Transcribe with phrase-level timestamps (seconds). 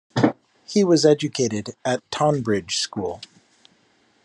[0.65, 3.21] He was educated at Tonbridge School.